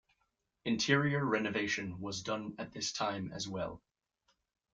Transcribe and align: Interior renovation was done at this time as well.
Interior 0.65 1.23
renovation 1.23 1.99
was 1.99 2.23
done 2.23 2.55
at 2.57 2.71
this 2.71 2.91
time 2.91 3.31
as 3.31 3.47
well. 3.47 3.83